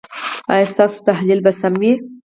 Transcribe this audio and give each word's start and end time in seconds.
ایا 0.53 0.67
ستاسو 0.73 0.97
تحلیل 1.09 1.39
به 1.45 1.51
سم 1.59 1.73
وي؟ 1.81 1.93